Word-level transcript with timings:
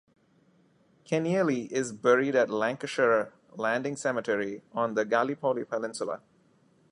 Kenealy 1.05 1.69
is 1.71 1.91
buried 1.91 2.35
at 2.35 2.49
Lancashire 2.49 3.33
Landing 3.51 3.95
Cemetery 3.95 4.63
on 4.73 4.95
the 4.95 5.05
Gallipoli 5.05 5.63
Peninsula. 5.63 6.21